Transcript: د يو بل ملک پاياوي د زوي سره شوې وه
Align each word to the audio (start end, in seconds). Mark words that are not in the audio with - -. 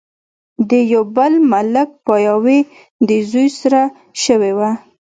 د 0.69 0.71
يو 0.93 1.03
بل 1.15 1.33
ملک 1.51 1.89
پاياوي 2.05 2.59
د 3.07 3.09
زوي 3.29 3.47
سره 3.59 3.81
شوې 4.23 4.51
وه 4.57 4.71